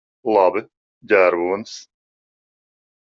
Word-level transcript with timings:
Labi. 0.35 0.61
Ģērbonis. 1.11 1.75